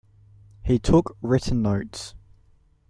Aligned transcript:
He 0.65 0.79
took 0.79 1.15
written 1.21 1.61
notes. 1.61 2.15